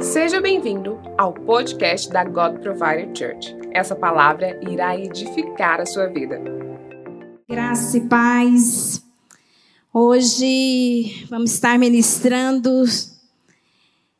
[0.00, 3.54] Seja bem-vindo ao podcast da God Provider Church.
[3.72, 6.40] Essa palavra irá edificar a sua vida.
[7.48, 9.04] Graça e paz.
[9.92, 12.84] Hoje vamos estar ministrando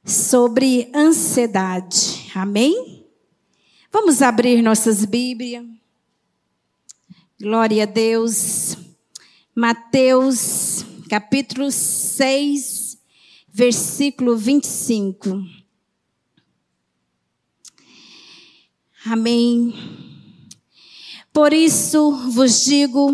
[0.05, 2.31] sobre ansiedade.
[2.35, 3.07] Amém?
[3.91, 5.65] Vamos abrir nossas Bíblias.
[7.41, 8.77] Glória a Deus.
[9.55, 12.74] Mateus, capítulo 6,
[13.55, 15.41] versículo 25.
[19.07, 19.73] Amém.
[21.33, 23.13] Por isso vos digo: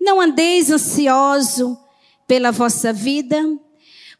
[0.00, 1.78] não andeis ansioso
[2.26, 3.38] pela vossa vida,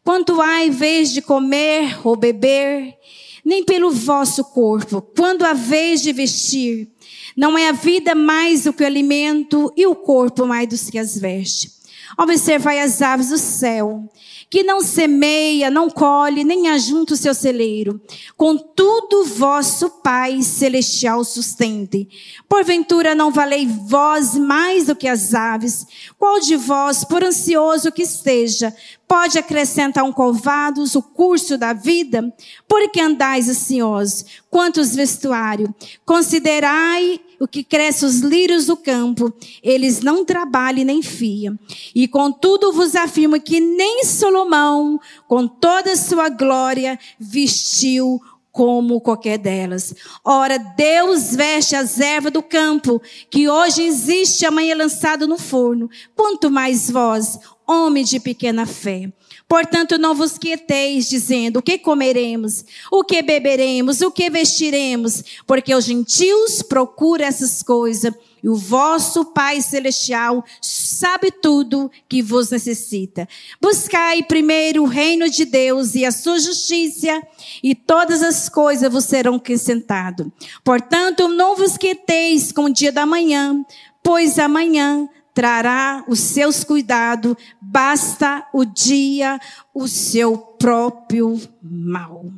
[0.04, 2.94] quanto há em vez de comer ou beber,
[3.42, 6.90] nem pelo vosso corpo, quando há vez de vestir.
[7.34, 10.98] Não é a vida mais do que o alimento e o corpo mais do que
[10.98, 11.82] as vestes.
[12.18, 14.08] Observai as aves do céu,
[14.50, 18.00] que não semeia, não colhe, nem ajunta o seu celeiro.
[18.36, 22.08] Contudo, vosso Pai celestial sustente.
[22.48, 25.86] Porventura não valei vós mais do que as aves?
[26.18, 28.74] Qual de vós, por ansioso que esteja,
[29.08, 32.32] pode acrescentar um covados o curso da vida?
[32.68, 34.24] Por que andais ansiosos?
[34.50, 35.74] Quantos vestuário?
[36.04, 41.58] Considerai o que cresce os lírios do campo, eles não trabalham nem fiam.
[41.94, 49.36] E contudo vos afirmo que nem Salomão, com toda a sua glória, vestiu como qualquer
[49.36, 49.94] delas.
[50.24, 55.90] Ora, Deus veste as ervas do campo, que hoje existe, amanhã lançado no forno.
[56.14, 59.12] Quanto mais vós, homem de pequena fé.
[59.46, 65.74] Portanto, não vos quieteis dizendo o que comeremos, o que beberemos, o que vestiremos, porque
[65.74, 68.12] os gentios procuram essas coisas,
[68.42, 73.26] e o vosso Pai Celestial sabe tudo que vos necessita.
[73.60, 77.22] Buscai primeiro o reino de Deus e a sua justiça,
[77.62, 80.26] e todas as coisas vos serão acrescentadas.
[80.62, 83.64] Portanto, não vos quieteis com o dia da manhã,
[84.02, 89.40] pois amanhã trará os seus cuidados, basta o dia
[89.74, 92.32] o seu próprio mal.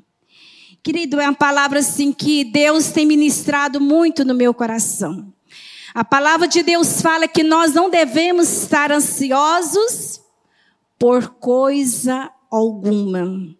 [0.82, 5.32] Querido, é uma palavra assim que Deus tem ministrado muito no meu coração.
[5.92, 10.20] A palavra de Deus fala que nós não devemos estar ansiosos
[10.98, 13.54] por coisa alguma.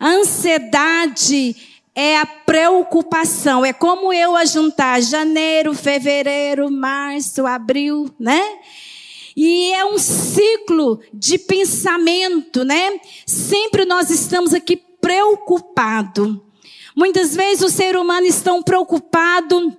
[0.00, 3.64] A ansiedade é a preocupação.
[3.64, 8.40] É como eu ajuntar janeiro, fevereiro, março, abril, né?
[9.36, 13.00] E é um ciclo de pensamento, né?
[13.26, 16.44] Sempre nós estamos aqui preocupado.
[16.96, 19.76] Muitas vezes o ser humano está preocupado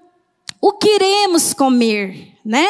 [0.62, 2.68] o que iremos comer, né?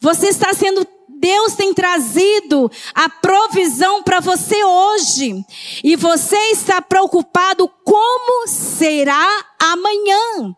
[0.00, 0.86] Você está sendo
[1.18, 5.44] Deus tem trazido a provisão para você hoje.
[5.82, 10.54] E você está preocupado como será amanhã.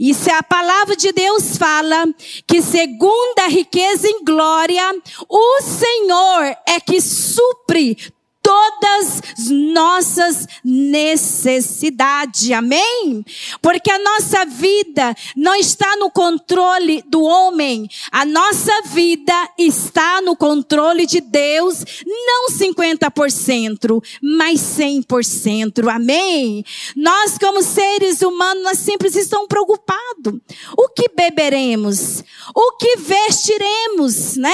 [0.00, 2.06] E se a palavra de Deus fala
[2.46, 4.82] que segundo a riqueza em glória,
[5.28, 7.96] o Senhor é que supre
[8.44, 12.50] todas nossas necessidades.
[12.50, 13.24] Amém?
[13.62, 17.88] Porque a nossa vida não está no controle do homem.
[18.12, 25.88] A nossa vida está no controle de Deus, não 50%, mas 100%.
[25.90, 26.62] Amém?
[26.94, 30.34] Nós como seres humanos, nós sempre estamos preocupados.
[30.76, 32.22] O que beberemos?
[32.54, 34.52] O que vestiremos, né?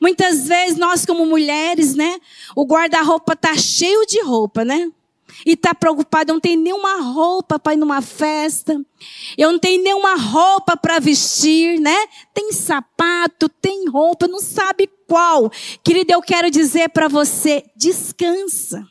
[0.00, 2.18] Muitas vezes nós como mulheres, né?
[2.54, 4.90] O guarda-roupa tá cheio de roupa, né?
[5.44, 8.80] E tá preocupado, não tenho nenhuma roupa para ir numa festa.
[9.36, 11.96] Eu não tenho nenhuma roupa para vestir, né?
[12.32, 15.50] Tem sapato, tem roupa, não sabe qual.
[15.84, 18.86] Querida, eu quero dizer para você, descansa.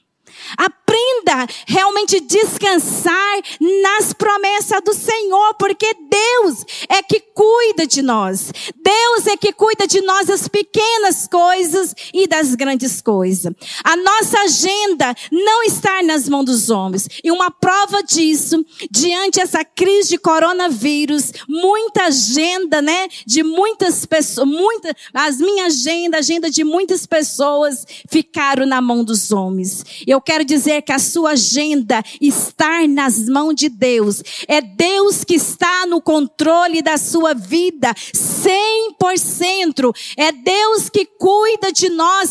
[1.67, 8.51] Realmente descansar nas promessas do Senhor, porque Deus é que cuida de nós.
[8.75, 13.53] Deus é que cuida de nós das pequenas coisas e das grandes coisas.
[13.83, 17.07] A nossa agenda não está nas mãos dos homens.
[17.23, 24.47] E uma prova disso, diante dessa crise de coronavírus, muita agenda, né, de muitas pessoas,
[24.47, 29.83] muita, as minha agenda, a agenda de muitas pessoas ficaram na mão dos homens.
[30.05, 34.21] Eu quero dizer que a sua agenda está nas mãos de Deus.
[34.47, 39.93] É Deus que está no controle da sua vida, 100%.
[40.15, 42.29] É Deus que cuida de nós,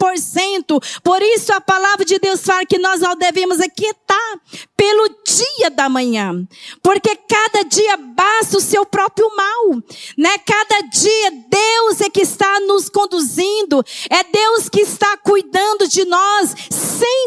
[0.00, 1.00] 100%.
[1.02, 4.40] Por isso a palavra de Deus fala que nós não devemos aquietar
[4.76, 6.46] pelo dia da manhã,
[6.82, 9.82] porque cada dia basta o seu próprio mal,
[10.16, 10.38] né?
[10.38, 16.54] Cada dia Deus é que está nos conduzindo, é Deus que está cuidando de nós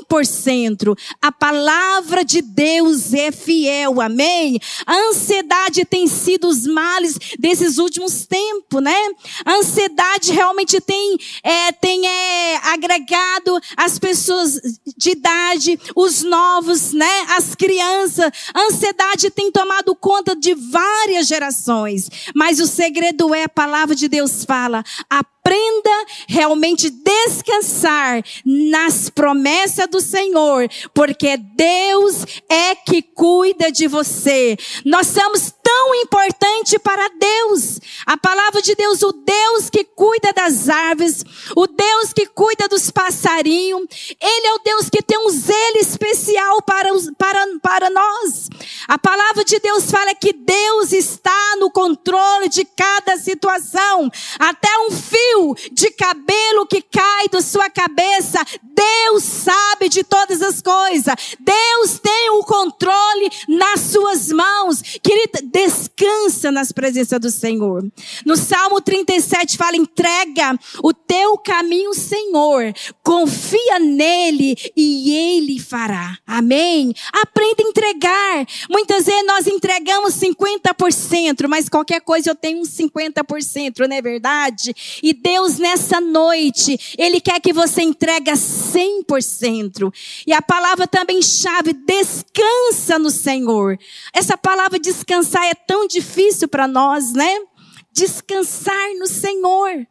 [0.10, 0.51] 100%.
[1.22, 4.60] A palavra de Deus é fiel, amém?
[4.86, 8.96] A ansiedade tem sido os males desses últimos tempos, né?
[9.46, 14.60] A ansiedade realmente tem, é, tem é, agregado as pessoas
[14.98, 17.26] de idade, os novos, né?
[17.30, 18.32] As crianças.
[18.54, 22.10] A ansiedade tem tomado conta de várias gerações.
[22.36, 24.84] Mas o segredo é a palavra de Deus fala.
[25.44, 34.56] Aprenda realmente descansar nas promessas do Senhor, porque Deus é que cuida de você.
[34.86, 37.80] Nós somos tão importante para Deus.
[38.06, 41.24] A palavra de Deus, o Deus que cuida das árvores,
[41.56, 43.88] o Deus que cuida dos passarinhos,
[44.20, 48.50] Ele é o Deus que tem um zelo especial para, para, para nós.
[48.88, 54.92] A palavra de Deus fala que Deus está no controle de cada situação, até um
[54.92, 61.14] fio de cabelo que cai da sua cabeça, Deus sabe de todas as coisas.
[61.40, 64.82] Deus tem o controle nas suas mãos.
[65.62, 67.84] Descansa nas presenças do Senhor.
[68.26, 72.74] No Salmo 37 fala: entrega o teu caminho, Senhor.
[73.04, 76.18] Confia nele e ele fará.
[76.26, 76.94] Amém?
[77.14, 78.48] Aprenda a entregar.
[78.70, 84.74] Muitas vezes nós entregamos 50%, mas qualquer coisa eu tenho uns 50%, não é verdade?
[85.04, 89.94] E Deus nessa noite, ele quer que você entregue 100%.
[90.26, 93.78] E a palavra também chave, descansa no Senhor.
[94.14, 97.40] Essa palavra descansar é tão difícil para nós, né?
[97.92, 99.86] Descansar no Senhor,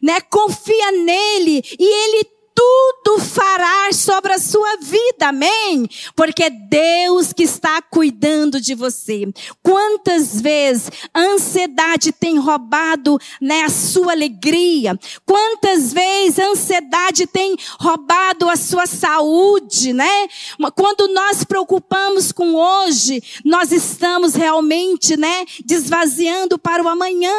[0.00, 0.20] né?
[0.22, 5.88] Confia nele e ele tudo fará sobre a sua vida, amém?
[6.14, 9.24] Porque é Deus que está cuidando de você.
[9.62, 14.98] Quantas vezes a ansiedade tem roubado né, a sua alegria?
[15.24, 20.28] Quantas vezes a ansiedade tem roubado a sua saúde, né?
[20.74, 27.32] Quando nós preocupamos com hoje, nós estamos realmente, né, desvaziando para o amanhã.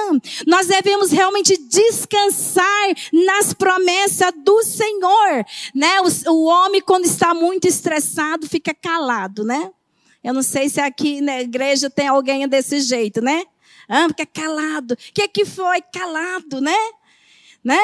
[0.48, 2.64] Nós devemos realmente descansar
[3.12, 5.03] nas promessas do Senhor.
[5.04, 5.46] Senhor,
[5.76, 6.00] né?
[6.02, 9.70] O, o homem quando está muito estressado fica calado, né?
[10.24, 13.44] Eu não sei se aqui na igreja tem alguém desse jeito, né?
[13.90, 14.94] Ah, fica calado.
[14.94, 15.82] O que, que foi?
[15.82, 16.78] Calado, né?
[17.62, 17.80] Né?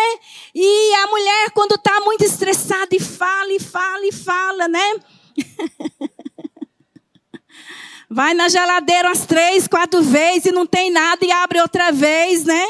[0.56, 4.96] E a mulher, quando está muito estressada, e fala, e fala, e fala, né?
[8.10, 12.44] Vai na geladeira umas três, quatro vezes e não tem nada e abre outra vez,
[12.44, 12.66] né?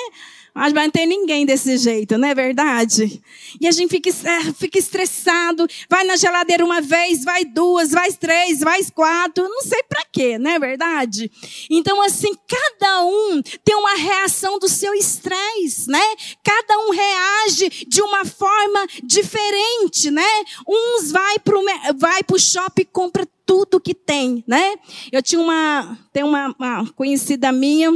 [0.60, 3.22] Mas não tem ninguém desse jeito, não é verdade?
[3.62, 8.12] E a gente fica, é, fica estressado, vai na geladeira uma vez, vai duas, vai
[8.12, 11.32] três, vai quatro, não sei para quê, não é verdade?
[11.70, 16.04] Então, assim, cada um tem uma reação do seu estresse, né?
[16.44, 20.28] Cada um reage de uma forma diferente, né?
[20.68, 21.64] Uns vai pro,
[21.96, 24.76] vai pro shopping e compra tudo que tem, né?
[25.10, 27.92] Eu tinha uma, tem uma, uma conhecida minha,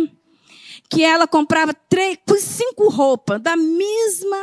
[0.94, 4.38] que ela comprava três, cinco roupas da mesma,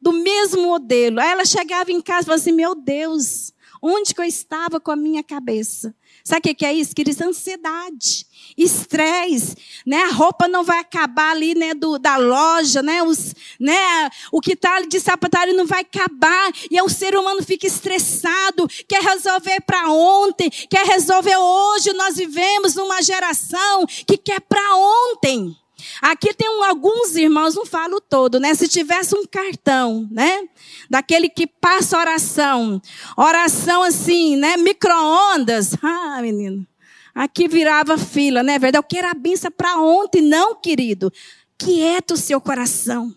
[0.00, 1.20] do mesmo modelo.
[1.20, 4.90] Aí ela chegava em casa e falava assim: Meu Deus, onde que eu estava com
[4.90, 5.94] a minha cabeça?
[6.24, 7.20] Sabe o que é isso, queridos?
[7.20, 8.26] Ansiedade,
[8.56, 9.56] estresse,
[9.86, 10.02] né?
[10.02, 13.02] A roupa não vai acabar ali, né, do, da loja, né?
[13.02, 14.08] Os, né?
[14.32, 16.52] O que está ali de sapataria não vai acabar.
[16.68, 21.92] E aí o ser humano fica estressado, quer resolver para ontem, quer resolver hoje.
[21.92, 25.56] Nós vivemos numa geração que quer para ontem.
[26.02, 28.52] Aqui tem um, alguns irmãos, não falo todo, né?
[28.54, 30.48] Se tivesse um cartão, né?
[30.90, 32.82] Daquele que passa oração.
[33.16, 34.56] Oração assim, né?
[34.56, 35.76] Micro-ondas.
[35.80, 36.66] Ah, menino.
[37.14, 38.58] Aqui virava fila, né?
[38.58, 38.78] Verdade?
[38.78, 41.12] Eu quero a benção para ontem, não, querido.
[41.56, 43.14] Quieta o seu coração.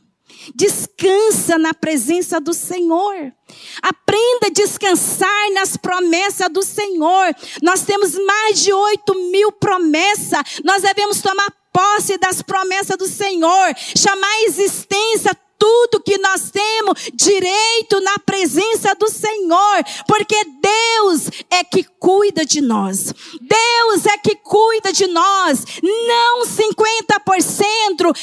[0.54, 3.34] Descansa na presença do Senhor.
[3.82, 7.36] Aprenda a descansar nas promessas do Senhor.
[7.64, 10.62] Nós temos mais de 8 mil promessas.
[10.64, 17.10] Nós devemos tomar posse das promessas do Senhor, chamar a existência tudo que nós temos
[17.14, 23.14] direito na presença do Senhor, porque Deus é que cuida de nós.
[23.42, 27.66] Deus é que cuida de nós, não 50%,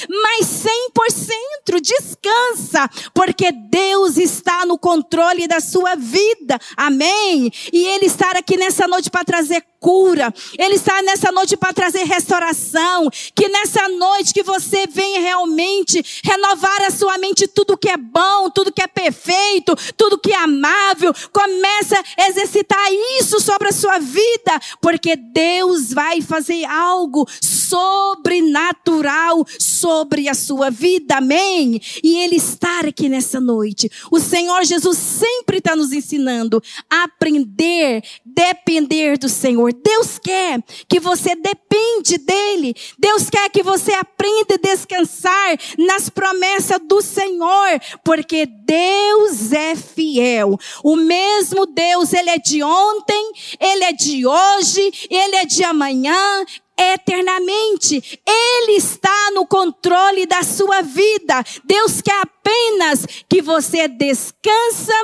[0.08, 1.42] mas 100%.
[1.80, 6.58] Descansa, porque Deus está no controle da sua vida.
[6.76, 7.50] Amém.
[7.72, 10.32] E ele está aqui nessa noite para trazer cura.
[10.58, 13.08] Ele está nessa noite para trazer restauração.
[13.34, 18.48] Que nessa noite que você venha realmente renovar a sua somente tudo que é bom,
[18.48, 21.12] tudo que é perfeito, tudo que é amável.
[21.30, 22.86] Começa a exercitar
[23.20, 31.18] isso sobre a sua vida, porque Deus vai fazer algo sobrenatural sobre a sua vida.
[31.18, 31.80] Amém?
[32.02, 33.90] E Ele está aqui nessa noite.
[34.10, 39.71] O Senhor Jesus sempre está nos ensinando a aprender, depender do Senhor.
[39.72, 42.74] Deus quer que você depende dEle.
[42.98, 50.58] Deus quer que você aprenda a descansar nas promessas do Senhor, porque Deus é fiel.
[50.82, 56.44] O mesmo Deus, Ele é de ontem, Ele é de hoje, Ele é de amanhã,
[56.76, 58.20] eternamente.
[58.26, 61.44] Ele está no controle da sua vida.
[61.64, 64.94] Deus quer apenas que você descansa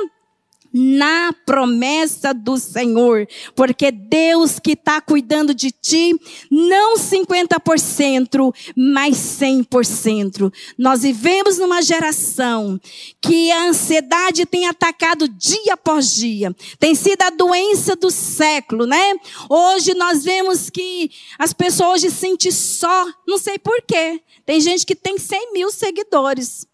[0.73, 6.15] na promessa do Senhor, porque Deus que está cuidando de ti,
[6.49, 10.51] não 50%, mas 100%.
[10.77, 12.79] Nós vivemos numa geração
[13.21, 19.15] que a ansiedade tem atacado dia após dia, tem sido a doença do século, né?
[19.49, 24.21] Hoje nós vemos que as pessoas hoje sentem só, não sei porquê.
[24.45, 26.68] Tem gente que tem 100 mil seguidores.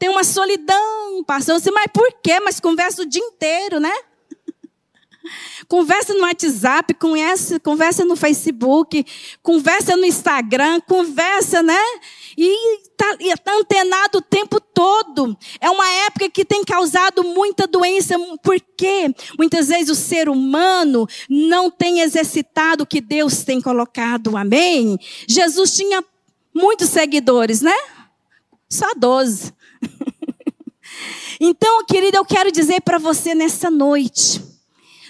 [0.00, 1.60] Tem uma solidão, pastor.
[1.60, 2.40] Você, mas por quê?
[2.40, 3.92] Mas conversa o dia inteiro, né?
[5.68, 9.04] Conversa no WhatsApp, conversa, conversa no Facebook,
[9.42, 11.78] conversa no Instagram, conversa, né?
[12.34, 13.14] E está
[13.44, 15.36] tá antenado o tempo todo.
[15.60, 21.70] É uma época que tem causado muita doença, porque muitas vezes o ser humano não
[21.70, 24.34] tem exercitado o que Deus tem colocado.
[24.34, 24.98] Amém?
[25.28, 26.02] Jesus tinha
[26.54, 27.76] muitos seguidores, né?
[28.66, 29.59] Só 12.
[31.40, 34.42] Então, querida, eu quero dizer para você nessa noite,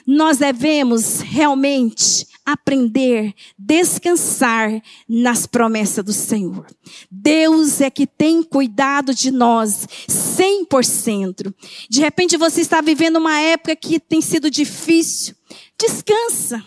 [0.06, 6.66] nós devemos realmente aprender, descansar nas promessas do Senhor.
[7.10, 11.54] Deus é que tem cuidado de nós 100%.
[11.88, 15.34] De repente você está vivendo uma época que tem sido difícil.
[15.78, 16.64] Descansa.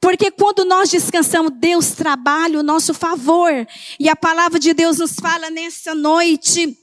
[0.00, 3.66] Porque quando nós descansamos, Deus trabalha o nosso favor.
[3.98, 6.76] E a palavra de Deus nos fala nessa noite.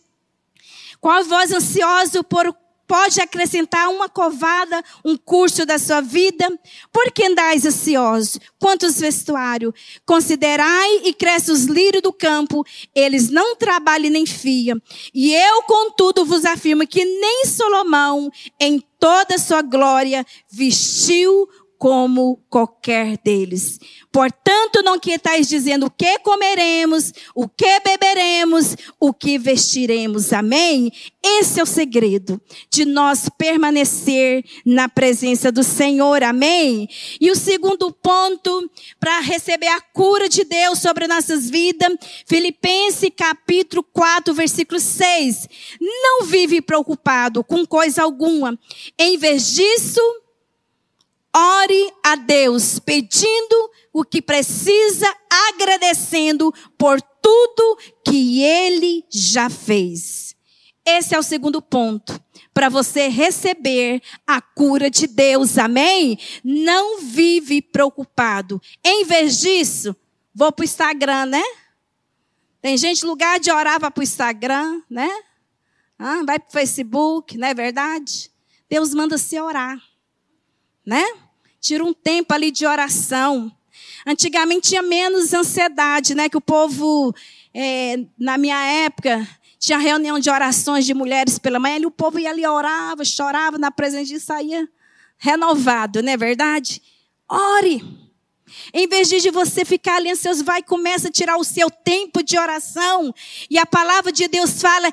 [1.07, 2.53] Qual voz ansiosa por
[2.85, 6.45] pode acrescentar uma covada, um curso da sua vida?
[6.91, 8.37] Por que andais ansiosos?
[8.59, 9.73] Quantos vestuário?
[10.05, 12.61] Considerai e cresce os lírios do campo,
[12.93, 14.81] eles não trabalham nem fiam.
[15.13, 21.47] E eu, contudo, vos afirmo que nem Salomão, em toda a sua glória, vestiu
[21.77, 23.79] como qualquer deles.
[24.11, 30.33] Portanto, não que estáis dizendo o que comeremos, o que beberemos, o que vestiremos.
[30.33, 30.91] Amém?
[31.23, 32.41] Esse é o segredo
[32.71, 36.23] de nós permanecer na presença do Senhor.
[36.23, 36.89] Amém?
[37.21, 43.83] E o segundo ponto para receber a cura de Deus sobre nossas vidas, Filipenses capítulo
[43.83, 45.47] 4, versículo 6.
[45.79, 48.57] Não vive preocupado com coisa alguma.
[48.97, 50.01] Em vez disso,
[51.39, 55.05] Ore a Deus pedindo o que precisa,
[55.49, 60.35] agradecendo por tudo que Ele já fez.
[60.83, 62.19] Esse é o segundo ponto.
[62.55, 66.17] Para você receber a cura de Deus, amém?
[66.43, 68.59] Não vive preocupado.
[68.83, 69.95] Em vez disso,
[70.33, 71.43] vou para o Instagram, né?
[72.63, 75.09] Tem gente, lugar de orar, vai para o Instagram, né?
[75.99, 78.31] Ah, vai para o Facebook, não é verdade?
[78.67, 79.79] Deus manda se orar,
[80.83, 81.05] né?
[81.67, 83.51] Tira um tempo ali de oração.
[84.05, 86.29] Antigamente tinha menos ansiedade, né?
[86.29, 87.13] Que o povo,
[87.53, 89.27] é, na minha época,
[89.59, 93.57] tinha reunião de orações de mulheres pela manhã, e o povo ia ali, orava, chorava
[93.57, 94.65] na presença de saía
[95.17, 96.81] renovado, não é verdade?
[97.27, 97.83] Ore.
[98.73, 102.39] Em vez de você ficar ali ansioso, vai começa a tirar o seu tempo de
[102.39, 103.13] oração.
[103.49, 104.89] E a palavra de Deus fala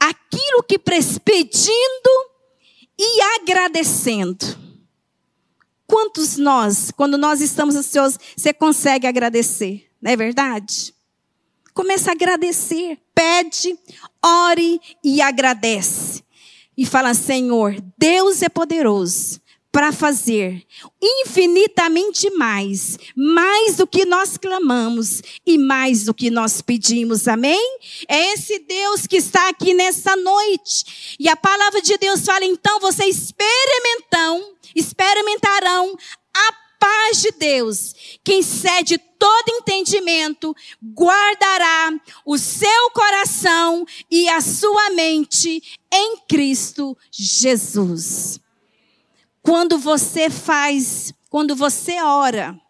[0.00, 2.10] aquilo que pedindo
[2.98, 4.65] e agradecendo.
[5.86, 9.88] Quantos nós, quando nós estamos ansiosos, você consegue agradecer?
[10.00, 10.94] Não é verdade?
[11.72, 13.78] Começa a agradecer, pede,
[14.24, 16.24] ore e agradece.
[16.76, 19.40] E fala, Senhor, Deus é poderoso
[19.76, 20.66] para fazer
[21.02, 27.28] infinitamente mais, mais do que nós clamamos e mais do que nós pedimos.
[27.28, 27.60] Amém?
[28.08, 31.16] É esse Deus que está aqui nessa noite.
[31.20, 35.94] E a palavra de Deus fala, então, vocês experimentam, experimentarão
[36.34, 41.92] a paz de Deus, que excede todo entendimento, guardará
[42.24, 48.40] o seu coração e a sua mente em Cristo Jesus.
[49.46, 52.60] Quando você faz, quando você ora,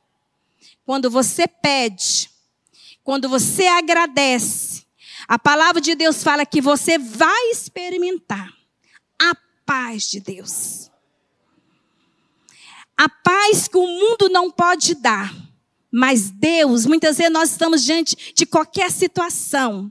[0.84, 2.30] quando você pede,
[3.02, 4.86] quando você agradece,
[5.28, 8.52] A palavra de Deus fala que você vai experimentar
[9.20, 10.90] a paz de Deus.
[12.96, 15.34] A paz que o mundo não pode dar.
[15.90, 19.90] Mas Deus, muitas vezes nós estamos diante de qualquer situação,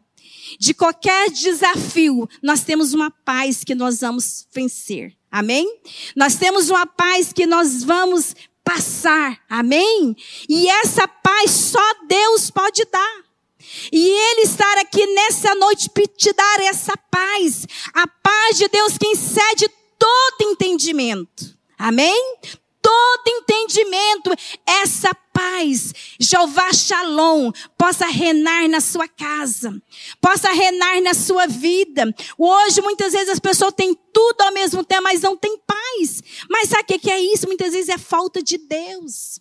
[0.60, 5.18] de qualquer desafio, nós temos uma paz que nós vamos vencer.
[5.36, 5.82] Amém?
[6.16, 9.38] Nós temos uma paz que nós vamos passar.
[9.50, 10.16] Amém?
[10.48, 13.26] E essa paz só Deus pode dar.
[13.92, 17.68] E Ele estar aqui nessa noite para te dar essa paz.
[17.94, 19.68] A paz de Deus que excede
[20.00, 21.54] todo entendimento.
[21.78, 22.38] Amém?
[22.86, 24.30] Todo entendimento,
[24.64, 29.74] essa paz, Jeová Shalom, possa reinar na sua casa,
[30.22, 32.14] possa reinar na sua vida.
[32.38, 36.22] Hoje, muitas vezes, as pessoas têm tudo ao mesmo tempo, mas não têm paz.
[36.48, 37.48] Mas sabe o que é isso?
[37.48, 39.40] Muitas vezes é falta de Deus.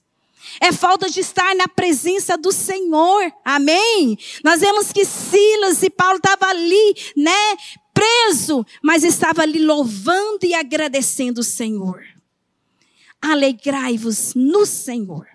[0.58, 3.30] É falta de estar na presença do Senhor.
[3.44, 4.16] Amém?
[4.42, 7.56] Nós vemos que Silas e Paulo estavam ali, né?
[7.92, 12.13] Preso, mas estava ali louvando e agradecendo o Senhor
[13.30, 15.26] alegrai-vos no Senhor.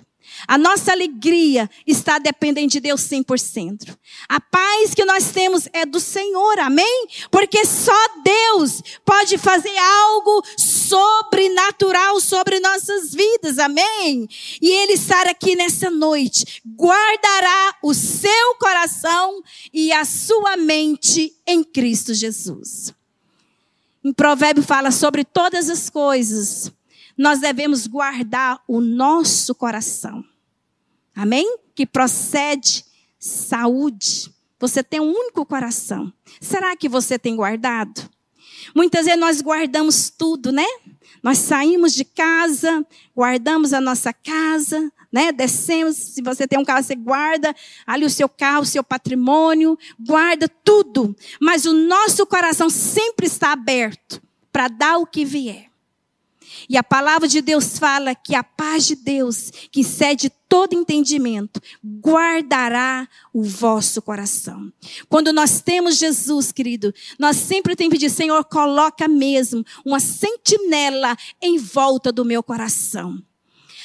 [0.48, 3.98] A nossa alegria está dependente de Deus 100%.
[4.27, 7.08] A paz que nós temos é do Senhor, amém?
[7.31, 7.91] Porque só
[8.24, 14.27] Deus pode fazer algo sobrenatural sobre nossas vidas, amém?
[14.62, 19.41] E Ele estar aqui nessa noite guardará o seu coração
[19.74, 22.93] e a sua mente em Cristo Jesus.
[24.03, 26.72] Em Provérbio fala sobre todas as coisas
[27.19, 30.23] nós devemos guardar o nosso coração.
[31.13, 31.57] Amém?
[31.75, 32.85] Que procede
[33.19, 34.33] saúde.
[34.57, 36.13] Você tem um único coração.
[36.39, 38.09] Será que você tem guardado?
[38.73, 40.65] Muitas vezes nós guardamos tudo, né?
[41.21, 45.33] Nós saímos de casa, guardamos a nossa casa, né?
[45.33, 47.53] Descemos, se você tem um carro, você guarda
[47.85, 51.13] ali o seu carro, o seu patrimônio, guarda tudo.
[51.41, 54.21] Mas o nosso coração sempre está aberto
[54.53, 55.68] para dar o que vier.
[56.68, 61.62] E a palavra de Deus fala que a paz de Deus, que cede todo entendimento,
[61.84, 64.74] guardará o vosso coração.
[65.08, 71.16] Quando nós temos Jesus, querido, nós sempre temos que pedir, Senhor, coloca mesmo uma sentinela
[71.42, 73.22] em volta do meu coração.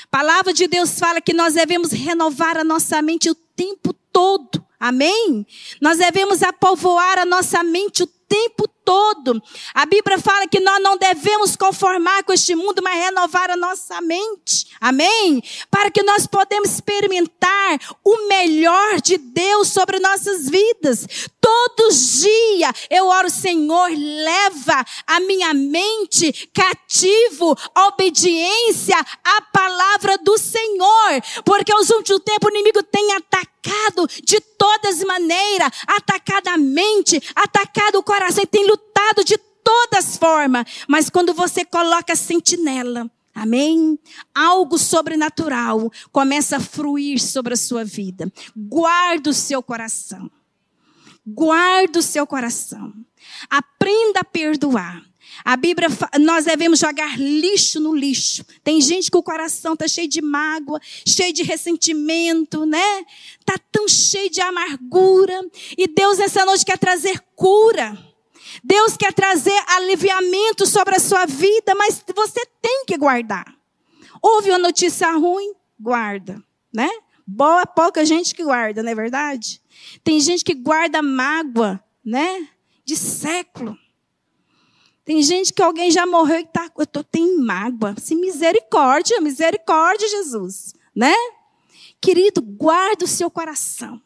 [0.04, 4.64] A palavra de Deus fala que nós devemos renovar a nossa mente o tempo todo.
[4.78, 5.46] Amém?
[5.80, 9.42] Nós devemos apovoar a nossa mente o tempo todo.
[9.72, 14.00] A Bíblia fala que nós não devemos conformar com este mundo, mas renovar a nossa
[14.00, 14.66] mente.
[14.80, 15.42] Amém?
[15.70, 21.06] Para que nós podemos experimentar o melhor de Deus sobre nossas vidas.
[21.76, 27.56] Todos os dias eu oro, Senhor, leva a minha mente cativo,
[27.88, 31.22] obediência à palavra do Senhor.
[31.44, 37.98] Porque aos últimos tempos o inimigo tem atacado de todas maneiras, atacado a mente, atacado
[37.98, 43.98] o coração, e tem lutado de todas formas, mas quando você coloca sentinela, Amém?
[44.32, 48.32] Algo sobrenatural começa a fruir sobre a sua vida.
[48.54, 50.30] Guarda o seu coração.
[51.26, 52.92] Guarda o seu coração.
[53.48, 55.02] Aprenda a perdoar.
[55.44, 55.88] A Bíblia,
[56.20, 58.44] nós devemos jogar lixo no lixo.
[58.62, 63.04] Tem gente que o coração está cheio de mágoa, cheio de ressentimento, né?
[63.40, 65.40] Está tão cheio de amargura.
[65.76, 67.98] E Deus essa noite quer trazer cura.
[68.62, 73.54] Deus quer trazer aliviamento sobre a sua vida, mas você tem que guardar.
[74.22, 75.52] Houve uma notícia ruim?
[75.78, 76.88] Guarda, né?
[77.26, 79.60] Boa, pouca gente que guarda, não é verdade?
[80.02, 82.48] Tem gente que guarda mágoa, né?
[82.84, 83.78] De século.
[85.04, 87.94] Tem gente que alguém já morreu e tá, eu tô, tem mágoa.
[87.98, 91.14] Se misericórdia, misericórdia, Jesus, né?
[92.00, 94.00] Querido, guarda o seu coração,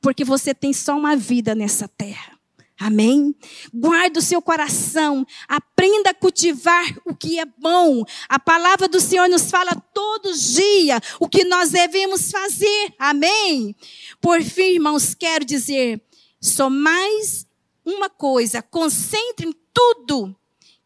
[0.00, 2.39] porque você tem só uma vida nessa terra.
[2.80, 3.34] Amém?
[3.74, 8.02] Guarda o seu coração, aprenda a cultivar o que é bom.
[8.26, 12.94] A palavra do Senhor nos fala todos os dias o que nós devemos fazer.
[12.98, 13.76] Amém?
[14.18, 16.00] Por fim, irmãos, quero dizer,
[16.40, 17.46] só mais
[17.84, 20.34] uma coisa, concentre em tudo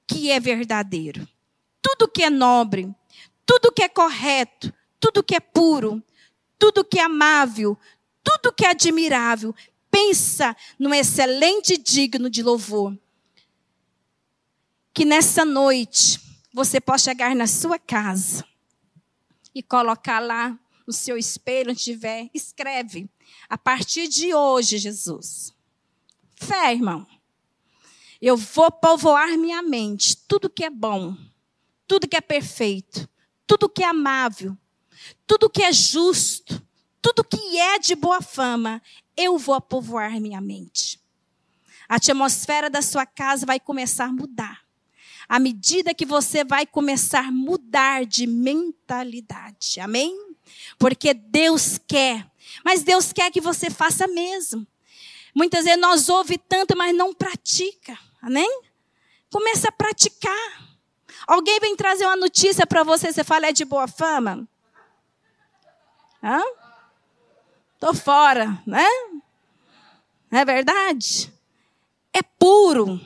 [0.05, 1.29] que é verdadeiro,
[1.81, 2.93] tudo que é nobre,
[3.47, 6.03] tudo que é correto, tudo que é puro,
[6.59, 7.79] tudo que é amável,
[8.25, 9.55] tudo que é admirável,
[9.95, 12.99] pensa no excelente digno de louvor.
[14.93, 16.21] Que nessa noite
[16.53, 18.45] você possa chegar na sua casa
[19.55, 23.09] e colocar lá no seu espelho, onde tiver, escreve.
[23.49, 25.55] A partir de hoje, Jesus.
[26.35, 27.07] Fé, irmão.
[28.21, 30.17] Eu vou povoar minha mente.
[30.27, 31.17] Tudo que é bom,
[31.87, 33.09] tudo que é perfeito,
[33.47, 34.57] tudo que é amável,
[35.25, 36.61] tudo que é justo,
[37.05, 38.81] tudo que é de boa fama,
[39.15, 40.99] eu vou povoar minha mente.
[41.87, 44.63] A atmosfera da sua casa vai começar a mudar.
[45.29, 49.81] À medida que você vai começar a mudar de mentalidade.
[49.81, 50.19] Amém?
[50.79, 52.27] Porque Deus quer.
[52.65, 54.67] Mas Deus quer que você faça mesmo.
[55.35, 57.99] Muitas vezes nós ouvimos tanto, mas não pratica.
[58.23, 58.63] Amém?
[59.31, 60.79] Começa a praticar.
[61.27, 64.49] Alguém vem trazer uma notícia para você, você fala, é de boa fama?
[66.23, 66.43] Hã?
[67.79, 68.87] Tô fora, né?
[70.31, 71.33] Não é verdade?
[72.13, 73.01] É puro,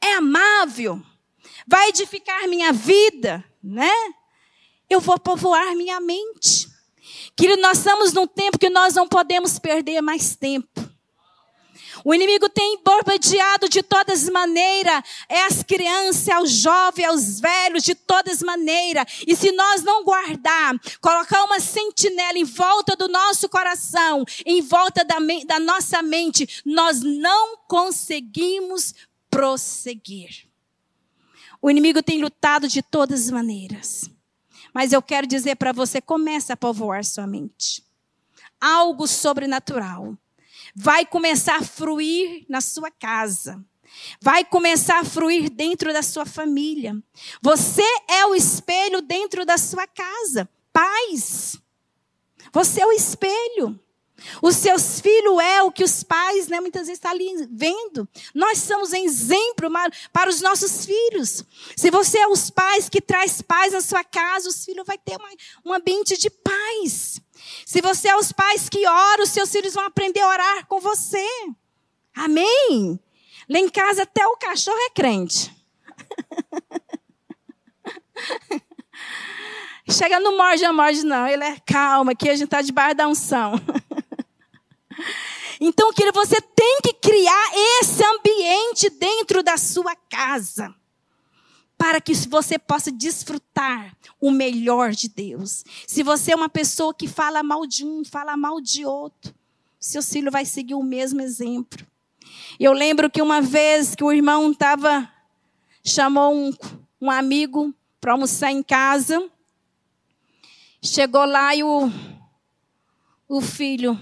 [0.00, 1.00] é amável,
[1.66, 3.90] vai edificar minha vida, né?
[4.88, 6.68] Eu vou povoar minha mente.
[7.36, 10.91] Querido, nós estamos num tempo que nós não podemos perder mais tempo.
[12.04, 17.94] O inimigo tem bombardeado de todas maneiras, é as crianças, aos jovens, aos velhos, de
[17.94, 19.22] todas maneiras.
[19.26, 25.04] E se nós não guardar, colocar uma sentinela em volta do nosso coração, em volta
[25.04, 28.94] da, da nossa mente, nós não conseguimos
[29.30, 30.48] prosseguir.
[31.60, 34.10] O inimigo tem lutado de todas as maneiras.
[34.74, 37.84] Mas eu quero dizer para você, comece a povoar sua mente.
[38.60, 40.16] Algo sobrenatural
[40.74, 43.62] vai começar a fruir na sua casa.
[44.20, 46.96] Vai começar a fruir dentro da sua família.
[47.42, 50.48] Você é o espelho dentro da sua casa.
[50.72, 51.56] Pais.
[52.52, 53.78] Você é o espelho.
[54.40, 58.08] Os seus filhos é o que os pais, né, muitas vezes estão tá ali vendo.
[58.34, 59.68] Nós somos exemplo
[60.12, 61.44] para os nossos filhos.
[61.76, 65.16] Se você é os pais que traz paz na sua casa, os filhos vão ter
[65.16, 65.28] uma,
[65.64, 67.20] um ambiente de paz.
[67.66, 70.80] Se você é os pais que oram, os seus filhos vão aprender a orar com
[70.80, 71.26] você.
[72.14, 73.00] Amém?
[73.48, 75.54] Lá em casa até o cachorro é crente.
[79.90, 81.26] Chega no morde, não morde não.
[81.26, 83.54] Ele é calma, aqui a gente está debaixo da unção.
[85.64, 90.74] Então, querido, você tem que criar esse ambiente dentro da sua casa
[91.82, 95.64] para que você possa desfrutar o melhor de Deus.
[95.84, 99.34] Se você é uma pessoa que fala mal de um, fala mal de outro,
[99.80, 101.84] seu filho vai seguir o mesmo exemplo.
[102.60, 105.12] Eu lembro que uma vez que o irmão estava
[105.84, 106.52] chamou um,
[107.00, 109.28] um amigo para almoçar em casa,
[110.80, 111.90] chegou lá e o,
[113.28, 113.98] o filho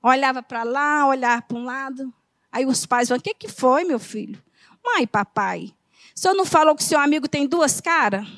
[0.00, 2.14] olhava para lá, olhava para um lado.
[2.52, 4.40] Aí os pais falam: O que, que foi, meu filho?
[4.84, 5.74] Mãe, papai,
[6.20, 8.28] o senhor não falou que seu amigo tem duas caras?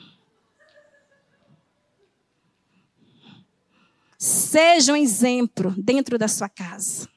[4.16, 7.08] Seja um exemplo dentro da sua casa.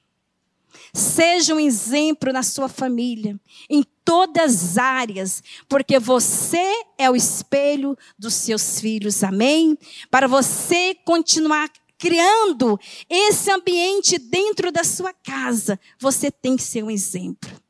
[0.92, 7.96] Seja um exemplo na sua família, em todas as áreas, porque você é o espelho
[8.18, 9.78] dos seus filhos, amém?
[10.10, 16.90] Para você continuar criando esse ambiente dentro da sua casa, você tem que ser um
[16.90, 17.65] exemplo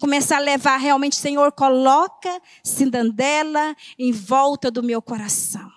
[0.00, 5.70] começar a levar realmente, Senhor, coloca Cindandela em volta do meu coração.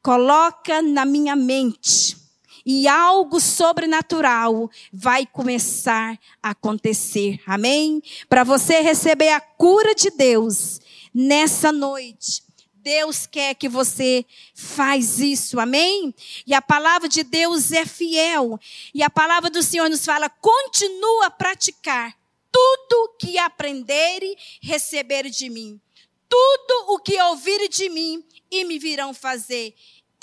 [0.00, 2.16] Coloca na minha mente.
[2.64, 7.40] E algo sobrenatural vai começar a acontecer.
[7.44, 8.00] Amém?
[8.28, 10.80] Para você receber a cura de Deus
[11.12, 12.44] nessa noite.
[12.74, 16.14] Deus quer que você faz isso, amém?
[16.46, 18.58] E a palavra de Deus é fiel.
[18.94, 22.15] E a palavra do Senhor nos fala: continua a praticar
[22.56, 25.78] tudo que aprenderem, receber de mim.
[26.26, 29.74] Tudo o que ouvirem de mim e me virão fazer.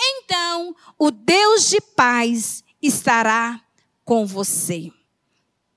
[0.02, 3.63] Então, o Deus de paz estará
[4.04, 4.91] com você.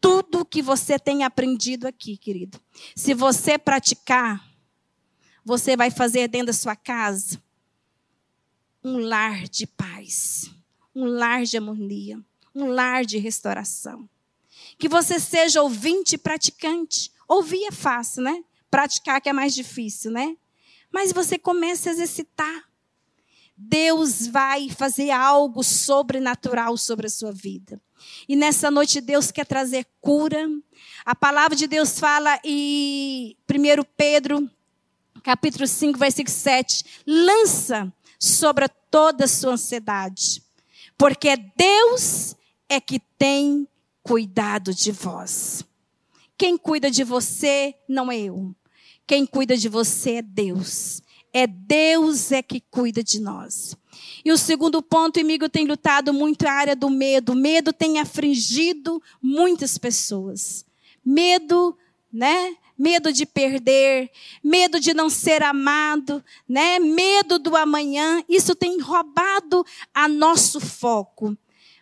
[0.01, 2.59] Tudo que você tem aprendido aqui, querido.
[2.95, 4.43] Se você praticar,
[5.45, 7.39] você vai fazer dentro da sua casa
[8.83, 10.51] um lar de paz,
[10.95, 12.19] um lar de harmonia,
[12.55, 14.09] um lar de restauração.
[14.79, 17.11] Que você seja ouvinte e praticante.
[17.29, 18.45] Ouvir é fácil, né?
[18.71, 20.37] Praticar que é mais difícil, né?
[20.93, 22.65] Mas você começa a exercitar.
[23.57, 27.81] Deus vai fazer algo sobrenatural sobre a sua vida.
[28.29, 30.47] E nessa noite Deus quer trazer cura.
[31.05, 34.51] A palavra de Deus fala em 1 Pedro,
[35.23, 40.43] capítulo 5, versículo 7, lança sobre toda a sua ansiedade,
[40.97, 42.35] porque Deus
[42.69, 43.69] é que tem
[44.07, 45.65] cuidado de vós.
[46.39, 48.55] Quem cuida de você não é eu.
[49.05, 51.03] Quem cuida de você é Deus.
[51.33, 53.77] É Deus é que cuida de nós.
[54.25, 57.35] E o segundo ponto, o inimigo tem lutado muito a área do medo.
[57.35, 60.65] Medo tem afligido muitas pessoas.
[61.05, 61.77] Medo,
[62.13, 62.57] né?
[62.79, 64.11] Medo de perder,
[64.45, 66.79] medo de não ser amado, né?
[66.79, 68.23] Medo do amanhã.
[68.29, 71.37] Isso tem roubado a nosso foco.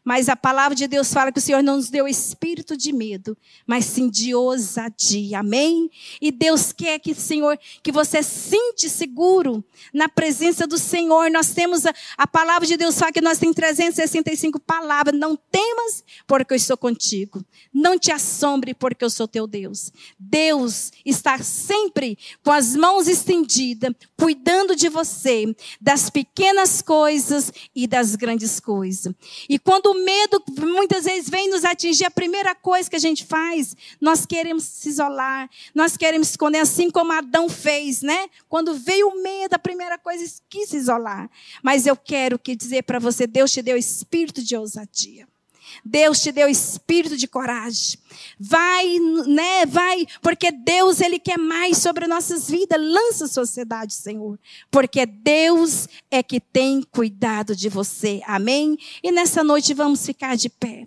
[0.05, 3.37] Mas a palavra de Deus fala que o Senhor não nos deu espírito de medo,
[3.67, 5.39] mas sim de ousadia.
[5.39, 5.91] Amém?
[6.21, 9.65] E Deus quer que, Senhor, que você sente seguro
[9.95, 11.31] na presença do Senhor.
[11.31, 15.19] Nós temos a, a palavra de Deus fala que nós temos 365 palavras.
[15.19, 17.43] Não temas, porque eu estou contigo.
[17.73, 19.91] Não te assombre, porque eu sou teu Deus.
[20.19, 28.15] Deus está sempre com as mãos estendidas, cuidando de você, das pequenas coisas e das
[28.17, 29.15] grandes coisas.
[29.49, 33.25] E quando o medo muitas vezes vem nos atingir, a primeira coisa que a gente
[33.25, 38.29] faz, nós queremos se isolar, nós queremos esconder, assim como Adão fez, né?
[38.49, 41.31] Quando veio o medo, a primeira coisa quis se isolar.
[41.63, 45.27] Mas eu quero que dizer para você, Deus te deu espírito de ousadia.
[45.85, 47.99] Deus te deu espírito de coragem.
[48.39, 49.65] Vai, né?
[49.67, 52.81] Vai, porque Deus ele quer mais sobre nossas vidas.
[52.81, 54.39] Lança sociedade, Senhor,
[54.71, 58.21] porque Deus é que tem cuidado de você.
[58.27, 58.77] Amém?
[59.03, 60.87] E nessa noite vamos ficar de pé.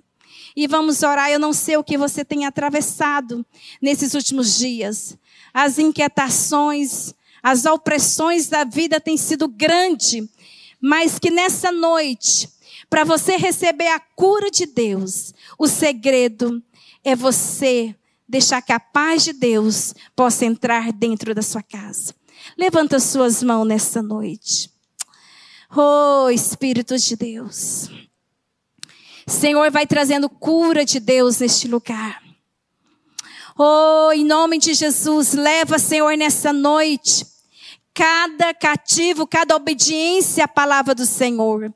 [0.56, 1.30] E vamos orar.
[1.30, 3.46] Eu não sei o que você tem atravessado
[3.82, 5.18] nesses últimos dias.
[5.54, 10.28] As inquietações, as opressões da vida têm sido grandes,
[10.82, 12.50] mas que nessa noite
[12.90, 16.64] para você receber a cura de Deus, o segredo
[17.04, 17.96] é você
[18.28, 22.14] deixar que a paz de Deus possa entrar dentro da sua casa.
[22.58, 24.70] Levanta suas mãos nessa noite.
[25.76, 27.90] Oh, Espírito de Deus.
[29.28, 32.24] Senhor, vai trazendo cura de Deus neste lugar.
[33.58, 37.26] Oh, em nome de Jesus, leva, Senhor, nessa noite,
[37.94, 41.74] cada cativo, cada obediência à palavra do Senhor.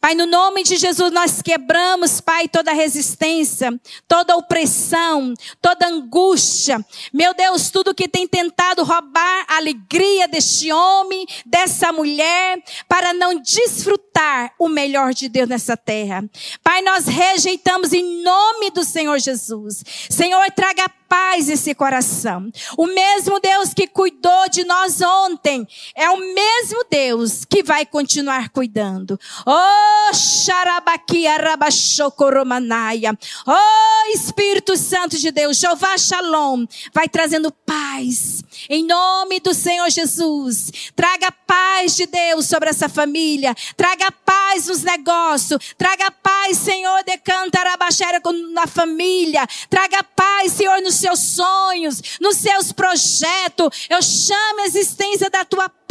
[0.00, 6.84] Pai, no nome de Jesus, nós quebramos, Pai, toda resistência, toda opressão, toda angústia.
[7.12, 13.40] Meu Deus, tudo que tem tentado roubar a alegria deste homem, dessa mulher, para não
[13.40, 16.24] desfrutar o melhor de Deus nessa terra.
[16.62, 19.82] Pai, nós rejeitamos em nome do Senhor Jesus.
[20.10, 22.50] Senhor, traga paz esse coração.
[22.76, 28.50] O mesmo Deus que cuidou de nós ontem é o mesmo Deus que vai continuar
[28.50, 29.18] cuidando.
[29.48, 33.16] Oh, Xarabaquia Rabachocoromanaya.
[33.46, 38.42] Oh, Espírito Santo de Deus, Jeová Shalom, vai trazendo paz.
[38.68, 40.90] Em nome do Senhor Jesus.
[40.96, 43.54] Traga paz de Deus sobre essa família.
[43.76, 45.74] Traga paz nos negócios.
[45.78, 48.20] Traga paz, Senhor, de Cantarabaxera
[48.52, 49.46] na família.
[49.70, 53.86] Traga paz, Senhor, nos seus sonhos, nos seus projetos.
[53.88, 55.85] Eu chamo a existência da tua paz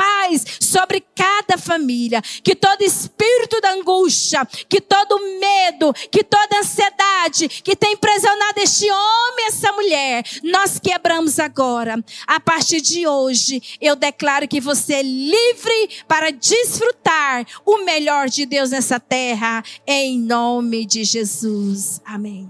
[0.60, 2.21] sobre cada família.
[2.43, 8.89] Que todo espírito da angústia, que todo medo, que toda ansiedade que tem prisionado este
[8.89, 12.03] homem, essa mulher, nós quebramos agora.
[12.27, 18.45] A partir de hoje, eu declaro que você é livre para desfrutar o melhor de
[18.45, 22.01] Deus nessa terra, em nome de Jesus.
[22.05, 22.49] Amém.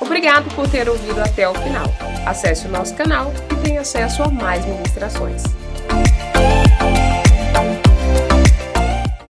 [0.00, 1.86] Obrigado por ter ouvido até o final.
[2.26, 5.42] Acesse o nosso canal e tenha acesso a mais ministrações.